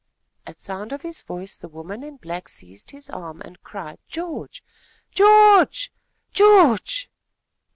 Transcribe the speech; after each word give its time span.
At 0.47 0.59
sound 0.59 0.93
of 0.93 1.03
his 1.03 1.21
voice, 1.21 1.55
the 1.57 1.69
woman 1.69 2.03
in 2.03 2.17
black 2.17 2.49
seized 2.49 2.89
his 2.89 3.07
arm 3.07 3.39
and 3.41 3.61
cried: 3.61 3.99
"George! 4.07 4.63
George! 5.13 5.93
George!" 6.33 7.11